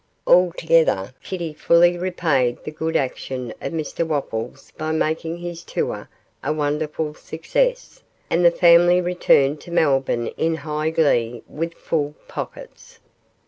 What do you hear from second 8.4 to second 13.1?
the family returned to Melbourne in high glee with full pockets.